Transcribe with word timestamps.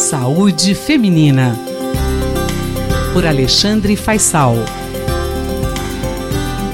Saúde 0.00 0.74
Feminina. 0.74 1.54
Por 3.12 3.26
Alexandre 3.26 3.94
Faisal. 3.96 4.54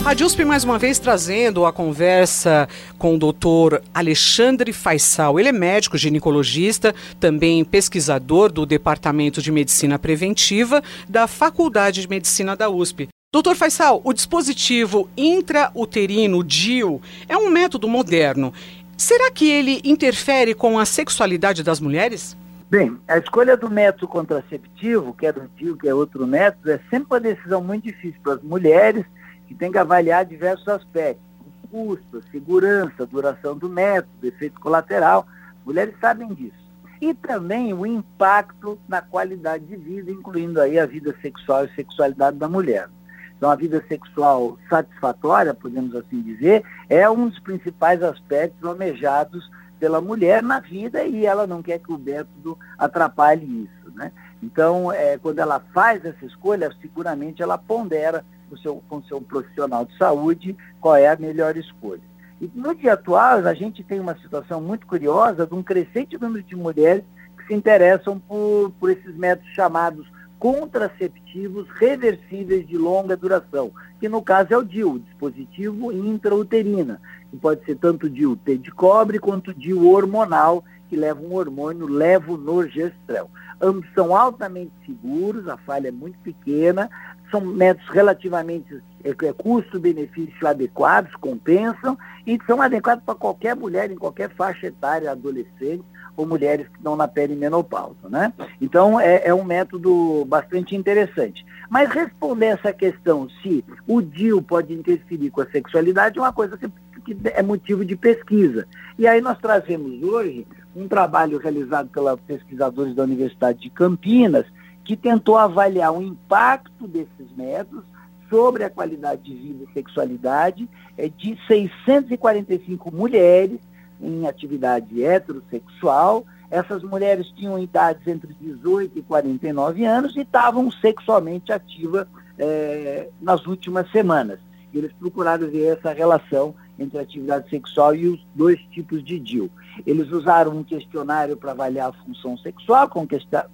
Rádio 0.04 0.26
USP 0.26 0.44
mais 0.44 0.62
uma 0.62 0.78
vez 0.78 1.00
trazendo 1.00 1.66
a 1.66 1.72
conversa 1.72 2.68
com 2.96 3.16
o 3.16 3.18
doutor 3.18 3.82
Alexandre 3.92 4.72
Faisal. 4.72 5.40
Ele 5.40 5.48
é 5.48 5.52
médico 5.52 5.98
ginecologista, 5.98 6.94
também 7.18 7.64
pesquisador 7.64 8.52
do 8.52 8.64
Departamento 8.64 9.42
de 9.42 9.50
Medicina 9.50 9.98
Preventiva 9.98 10.80
da 11.08 11.26
Faculdade 11.26 12.02
de 12.02 12.08
Medicina 12.08 12.54
da 12.54 12.70
USP. 12.70 13.08
Doutor 13.32 13.56
Faisal, 13.56 14.00
o 14.04 14.12
dispositivo 14.12 15.10
intrauterino 15.16 16.44
DIU 16.44 17.02
é 17.28 17.36
um 17.36 17.50
método 17.50 17.88
moderno. 17.88 18.54
Será 18.96 19.32
que 19.32 19.50
ele 19.50 19.80
interfere 19.82 20.54
com 20.54 20.78
a 20.78 20.86
sexualidade 20.86 21.64
das 21.64 21.80
mulheres? 21.80 22.36
Bem, 22.68 22.98
a 23.06 23.16
escolha 23.16 23.56
do 23.56 23.70
método 23.70 24.08
contraceptivo, 24.08 25.14
que 25.14 25.24
é 25.24 25.32
do 25.32 25.48
DIU, 25.54 25.76
que 25.76 25.88
é 25.88 25.94
outro 25.94 26.26
método, 26.26 26.72
é 26.72 26.80
sempre 26.90 27.06
uma 27.10 27.20
decisão 27.20 27.62
muito 27.62 27.84
difícil 27.84 28.20
para 28.20 28.34
as 28.34 28.42
mulheres 28.42 29.06
que 29.46 29.54
tem 29.54 29.70
que 29.70 29.78
avaliar 29.78 30.24
diversos 30.24 30.66
aspectos. 30.66 31.24
Custo, 31.70 32.20
segurança, 32.32 33.06
duração 33.06 33.56
do 33.56 33.68
método, 33.68 34.26
efeito 34.26 34.58
colateral. 34.60 35.28
Mulheres 35.64 35.94
sabem 36.00 36.34
disso. 36.34 36.66
E 37.00 37.14
também 37.14 37.72
o 37.72 37.86
impacto 37.86 38.76
na 38.88 39.00
qualidade 39.00 39.64
de 39.64 39.76
vida, 39.76 40.10
incluindo 40.10 40.60
aí 40.60 40.76
a 40.76 40.86
vida 40.86 41.14
sexual 41.22 41.66
e 41.66 41.74
sexualidade 41.76 42.36
da 42.36 42.48
mulher. 42.48 42.88
Então, 43.36 43.48
a 43.48 43.54
vida 43.54 43.84
sexual 43.86 44.58
satisfatória, 44.68 45.54
podemos 45.54 45.94
assim 45.94 46.20
dizer, 46.20 46.64
é 46.88 47.08
um 47.08 47.28
dos 47.28 47.38
principais 47.38 48.02
aspectos 48.02 48.64
almejados 48.64 49.48
pela 49.78 50.00
mulher 50.00 50.42
na 50.42 50.60
vida 50.60 51.04
e 51.04 51.26
ela 51.26 51.46
não 51.46 51.62
quer 51.62 51.78
que 51.78 51.92
o 51.92 51.98
método 51.98 52.58
atrapalhe 52.78 53.64
isso. 53.64 53.92
Né? 53.94 54.12
Então, 54.42 54.92
é, 54.92 55.18
quando 55.18 55.38
ela 55.38 55.60
faz 55.72 56.04
essa 56.04 56.24
escolha, 56.24 56.74
seguramente 56.80 57.42
ela 57.42 57.58
pondera 57.58 58.24
com 58.48 58.56
seu, 58.56 58.82
com 58.88 59.02
seu 59.02 59.20
profissional 59.20 59.84
de 59.84 59.96
saúde 59.96 60.56
qual 60.80 60.96
é 60.96 61.08
a 61.08 61.16
melhor 61.16 61.56
escolha. 61.56 62.02
E 62.40 62.50
no 62.54 62.74
dia 62.74 62.92
atual, 62.92 63.46
a 63.46 63.54
gente 63.54 63.82
tem 63.82 63.98
uma 63.98 64.16
situação 64.18 64.60
muito 64.60 64.86
curiosa 64.86 65.46
de 65.46 65.54
um 65.54 65.62
crescente 65.62 66.20
número 66.20 66.42
de 66.42 66.54
mulheres 66.54 67.04
que 67.38 67.46
se 67.46 67.54
interessam 67.54 68.18
por, 68.18 68.72
por 68.78 68.90
esses 68.90 69.16
métodos 69.16 69.50
chamados 69.52 70.06
contraceptivos 70.38 71.66
reversíveis 71.70 72.66
de 72.66 72.76
longa 72.76 73.16
duração, 73.16 73.72
que 73.98 74.08
no 74.08 74.20
caso 74.22 74.52
é 74.52 74.56
o 74.56 74.62
DIU, 74.62 74.98
dispositivo 74.98 75.90
intrauterina, 75.90 77.00
que 77.36 77.42
pode 77.42 77.64
ser 77.64 77.76
tanto 77.76 78.08
DIU 78.08 78.36
T 78.36 78.56
de 78.56 78.70
cobre 78.70 79.18
quanto 79.18 79.54
DIU 79.54 79.88
hormonal, 79.90 80.64
que 80.88 80.96
leva 80.96 81.20
um 81.20 81.34
hormônio 81.34 81.86
levonorgestrel. 81.86 83.30
Ambos 83.60 83.86
são 83.94 84.14
altamente 84.14 84.72
seguros, 84.84 85.48
a 85.48 85.56
falha 85.56 85.88
é 85.88 85.92
muito 85.92 86.18
pequena, 86.20 86.90
são 87.30 87.40
métodos 87.40 87.88
relativamente 87.90 88.82
é, 89.04 89.10
é, 89.10 89.32
custo-benefício 89.32 90.46
adequados, 90.46 91.14
compensam 91.16 91.98
e 92.26 92.38
são 92.46 92.60
adequados 92.62 93.04
para 93.04 93.14
qualquer 93.14 93.54
mulher 93.56 93.90
em 93.90 93.96
qualquer 93.96 94.30
faixa 94.30 94.66
etária, 94.66 95.10
adolescente 95.10 95.84
ou 96.16 96.26
mulheres 96.26 96.66
que 96.68 96.76
estão 96.76 96.96
na 96.96 97.06
perimenopausa, 97.06 98.08
né? 98.08 98.32
Então 98.60 98.98
é, 98.98 99.22
é 99.26 99.34
um 99.34 99.44
método 99.44 100.24
bastante 100.26 100.74
interessante. 100.74 101.44
Mas 101.68 101.90
responder 101.90 102.46
essa 102.46 102.72
questão 102.72 103.28
se 103.42 103.64
o 103.86 104.00
DIU 104.00 104.40
pode 104.40 104.72
interferir 104.72 105.30
com 105.30 105.42
a 105.42 105.50
sexualidade 105.50 106.18
é 106.18 106.22
uma 106.22 106.32
coisa 106.32 106.56
que, 106.56 106.70
que 107.06 107.16
é 107.32 107.42
motivo 107.42 107.84
de 107.84 107.94
pesquisa. 107.94 108.66
E 108.98 109.06
aí 109.06 109.20
nós 109.20 109.38
trazemos 109.38 110.02
hoje 110.02 110.44
um 110.74 110.88
trabalho 110.88 111.38
realizado 111.38 111.88
pelos 111.88 112.20
pesquisadores 112.20 112.96
da 112.96 113.04
Universidade 113.04 113.60
de 113.60 113.70
Campinas, 113.70 114.44
que 114.84 114.96
tentou 114.96 115.38
avaliar 115.38 115.92
o 115.92 116.02
impacto 116.02 116.88
desses 116.88 117.30
métodos 117.36 117.84
sobre 118.28 118.64
a 118.64 118.70
qualidade 118.70 119.22
de 119.22 119.34
vida 119.34 119.64
e 119.64 119.72
sexualidade 119.72 120.68
é, 120.98 121.08
de 121.08 121.38
645 121.46 122.92
mulheres 122.92 123.60
em 124.00 124.26
atividade 124.26 125.04
heterossexual. 125.04 126.24
Essas 126.50 126.82
mulheres 126.82 127.28
tinham 127.28 127.58
idades 127.58 128.06
entre 128.06 128.34
18 128.34 128.98
e 128.98 129.02
49 129.02 129.84
anos 129.84 130.16
e 130.16 130.20
estavam 130.22 130.70
sexualmente 130.72 131.52
ativas 131.52 132.06
é, 132.36 133.08
nas 133.20 133.46
últimas 133.46 133.90
semanas. 133.92 134.40
Eles 134.74 134.92
procuraram 134.92 135.48
ver 135.48 135.78
essa 135.78 135.92
relação 135.92 136.54
entre 136.78 136.98
a 136.98 137.02
atividade 137.02 137.48
sexual 137.48 137.94
e 137.94 138.08
os 138.08 138.20
dois 138.34 138.60
tipos 138.70 139.02
de 139.02 139.18
DIL. 139.18 139.50
Eles 139.86 140.10
usaram 140.10 140.56
um 140.56 140.64
questionário 140.64 141.36
para 141.36 141.52
avaliar 141.52 141.90
a 141.90 142.04
função 142.04 142.36
sexual, 142.38 142.88
com 142.88 143.02
um 143.02 143.08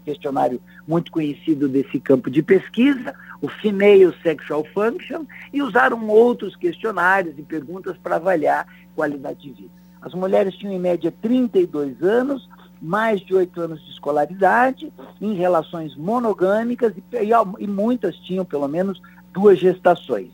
questionário 0.05 0.61
muito 0.87 1.11
conhecido 1.11 1.69
desse 1.69 2.01
campo 2.01 2.31
de 2.31 2.43
pesquisa, 2.43 3.15
o 3.41 3.49
Female 3.49 4.15
Sexual 4.23 4.65
Function, 4.73 5.25
e 5.53 5.63
usaram 5.63 6.07
outros 6.09 6.57
questionários 6.57 7.39
e 7.39 7.43
perguntas 7.43 7.97
para 7.97 8.17
avaliar 8.17 8.67
qualidade 8.95 9.41
de 9.41 9.53
vida. 9.53 9.83
As 10.01 10.15
mulheres 10.15 10.55
tinham 10.55 10.75
em 10.75 10.81
média 10.81 11.13
32 11.23 12.03
anos, 12.03 12.49
mais 12.81 13.21
de 13.21 13.33
8 13.35 13.61
anos 13.61 13.85
de 13.85 13.93
escolaridade, 13.93 14.93
em 15.21 15.35
relações 15.35 15.97
monogâmicas, 15.97 16.93
e, 16.97 17.63
e 17.63 17.67
muitas 17.69 18.17
tinham 18.17 18.45
pelo 18.45 18.67
menos 18.67 19.01
duas 19.33 19.59
gestações, 19.59 20.31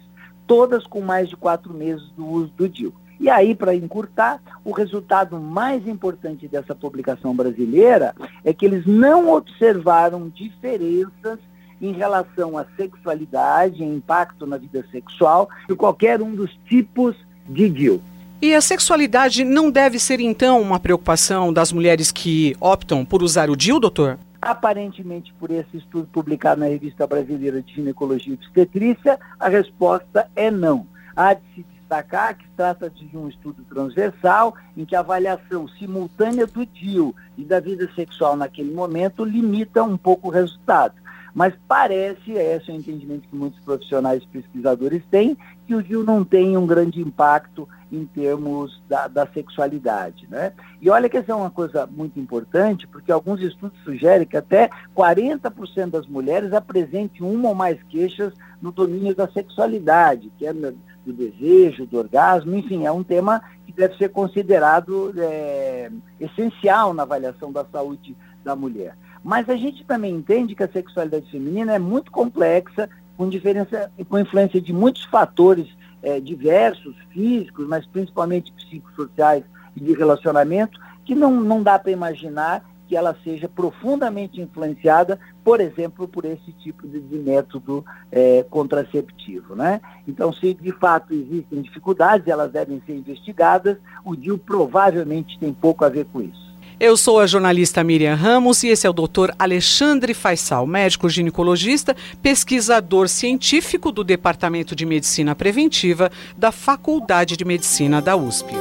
todas 0.49 0.85
com 0.85 1.01
mais 1.01 1.29
de 1.29 1.37
quatro 1.37 1.73
meses 1.73 2.11
do 2.17 2.27
uso 2.27 2.51
do 2.57 2.69
DIU. 2.69 2.93
E 3.21 3.29
aí, 3.29 3.55
para 3.55 3.75
encurtar, 3.75 4.41
o 4.65 4.73
resultado 4.73 5.39
mais 5.39 5.87
importante 5.87 6.49
dessa 6.49 6.75
publicação 6.75 7.35
brasileira 7.35 8.15
é 8.45 8.53
que 8.53 8.65
eles 8.65 8.87
não 8.87 9.33
observaram 9.33 10.29
diferenças 10.29 11.39
em 11.81 11.93
relação 11.93 12.57
à 12.57 12.65
sexualidade, 12.77 13.85
impacto 13.85 14.47
na 14.47 14.57
vida 14.57 14.85
sexual, 14.91 15.49
de 15.69 15.77
qualquer 15.77 16.23
um 16.23 16.35
dos 16.35 16.59
tipos 16.69 17.15
de 17.47 17.69
DIU. 17.69 18.01
E 18.41 18.55
a 18.55 18.61
sexualidade 18.61 19.43
não 19.45 19.69
deve 19.69 19.99
ser, 19.99 20.21
então, 20.21 20.61
uma 20.63 20.79
preocupação 20.79 21.53
das 21.53 21.73
mulheres 21.73 22.13
que 22.13 22.57
optam 22.61 23.05
por 23.05 23.21
usar 23.23 23.51
o 23.51 23.57
DIU, 23.57 23.81
doutor? 23.81 24.17
Aparentemente, 24.41 25.35
por 25.35 25.51
esse 25.51 25.77
estudo 25.77 26.07
publicado 26.07 26.61
na 26.61 26.67
Revista 26.67 27.07
Brasileira 27.07 27.61
de 27.61 27.75
Ginecologia 27.75 28.33
e 28.33 28.37
Obstetrícia, 28.37 29.19
a 29.39 29.49
resposta 29.49 30.31
é 30.37 30.51
não. 30.51 30.87
Há 31.17 31.35
de 31.35 31.43
se 31.55 31.63
destacar 31.63 32.37
que 32.37 32.47
trata 32.57 32.89
de 32.89 33.17
um 33.17 33.29
estudo 33.29 33.65
transversal 33.65 34.55
em 34.77 34.85
que 34.85 34.95
a 34.95 35.01
avaliação 35.01 35.67
simultânea 35.67 36.47
do 36.47 36.65
DIU 36.65 37.15
e 37.37 37.45
da 37.45 37.59
vida 37.59 37.91
sexual 37.95 38.37
naquele 38.37 38.73
momento 38.73 39.25
limita 39.25 39.83
um 39.83 39.97
pouco 39.97 40.29
o 40.29 40.31
resultado. 40.31 40.95
Mas 41.39 41.55
parece, 41.69 42.33
esse 42.33 42.69
é 42.69 42.75
o 42.75 42.77
entendimento 42.77 43.29
que 43.29 43.37
muitos 43.37 43.61
profissionais 43.61 44.25
pesquisadores 44.25 45.05
têm, 45.09 45.39
que 45.69 45.75
o 45.77 45.81
DIU 45.81 46.03
não 46.03 46.25
tem 46.25 46.57
um 46.57 46.67
grande 46.67 47.01
impacto 47.01 47.69
em 47.93 48.05
termos 48.07 48.83
da, 48.89 49.07
da, 49.07 49.25
sexualidade. 49.25 50.27
Né? 50.29 50.53
E 50.83 50.91
olha 50.91 51.09
que 51.09 51.17
essa 51.17 51.31
é 51.31 51.35
uma 51.37 51.49
coisa 51.49 51.87
muito 51.87 52.19
importante, 52.19 52.89
porque 52.89 53.13
alguns 53.13 53.41
estudos 53.41 53.79
sugerem 53.85 54.27
que 54.27 54.37
até 54.37 54.69
40% 54.97 55.91
das 55.91 56.09
mulheres 56.09 56.53
apresentem 56.53 57.25
uma 57.25 57.51
ou 57.51 57.55
mais 57.55 57.81
queixas 57.85 58.35
no 58.61 58.73
domínio 58.73 59.15
da 59.15 59.29
sexualidade, 59.29 60.33
que 60.37 60.45
é 60.45 60.53
do 60.53 61.13
desejo, 61.13 61.87
do 61.87 61.99
orgasmo, 61.99 62.57
enfim, 62.57 62.85
é 62.85 62.91
um 62.91 63.05
tema 63.05 63.41
que 63.65 63.71
deve 63.71 63.97
ser 63.97 64.09
considerado 64.09 65.15
é, 65.17 65.89
essencial 66.19 66.93
na 66.93 67.05
avaliação 67.05 67.53
da 67.53 67.65
saúde 67.65 68.17
da 68.43 68.57
mulher. 68.57 68.97
Mas 69.23 69.49
a 69.49 69.57
gente 69.57 69.85
também 69.85 70.15
entende 70.15 70.55
que 70.55 70.63
a 70.63 70.69
sexualidade 70.69 71.31
feminina 71.31 71.75
é 71.75 71.79
muito 71.79 72.11
complexa, 72.11 72.89
com 73.17 73.29
diferença, 73.29 73.91
com 74.09 74.19
influência 74.19 74.61
de 74.61 74.73
muitos 74.73 75.05
fatores 75.05 75.67
é, 76.03 76.21
diversos, 76.21 76.95
físicos, 77.11 77.67
mas 77.67 77.87
principalmente 77.87 78.53
psicossociais 78.53 79.45
e 79.77 79.81
de 79.81 79.93
relacionamento, 79.93 80.79
que 81.05 81.15
não, 81.15 81.41
não 81.41 81.63
dá 81.63 81.79
para 81.79 81.91
imaginar 81.91 82.65
que 82.89 82.97
ela 82.97 83.15
seja 83.23 83.49
profundamente 83.49 84.41
influenciada, 84.41 85.21
por 85.45 85.61
exemplo, 85.61 86.09
por 86.09 86.25
esse 86.25 86.53
tipo 86.53 86.89
de, 86.89 87.01
de 87.01 87.19
método 87.19 87.85
é, 88.11 88.43
contraceptivo. 88.49 89.55
Né? 89.55 89.81
Então, 90.07 90.33
se 90.33 90.55
de 90.55 90.73
fato 90.73 91.13
existem 91.13 91.61
dificuldades, 91.61 92.27
elas 92.27 92.51
devem 92.51 92.83
ser 92.87 92.97
investigadas. 92.97 93.77
O 94.05 94.17
DIU 94.17 94.39
provavelmente 94.39 95.39
tem 95.39 95.53
pouco 95.53 95.85
a 95.85 95.91
ver 95.91 96.07
com 96.07 96.23
isso. 96.23 96.48
Eu 96.81 96.97
sou 96.97 97.19
a 97.19 97.27
jornalista 97.27 97.83
Miriam 97.83 98.15
Ramos 98.15 98.63
e 98.63 98.69
esse 98.69 98.87
é 98.87 98.91
o 98.91 98.93
doutor 98.93 99.35
Alexandre 99.37 100.15
Faisal, 100.15 100.65
médico 100.65 101.09
ginecologista, 101.09 101.97
pesquisador 102.23 103.09
científico 103.09 103.91
do 103.91 104.05
Departamento 104.05 104.77
de 104.77 104.87
Medicina 104.87 105.35
Preventiva 105.35 106.09
da 106.37 106.53
Faculdade 106.53 107.37
de 107.37 107.45
Medicina 107.45 108.01
da 108.01 108.17
USP. 108.17 108.55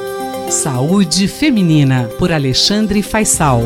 Saúde 0.50 1.28
Feminina, 1.28 2.10
por 2.18 2.32
Alexandre 2.32 3.04
Faisal. 3.04 3.62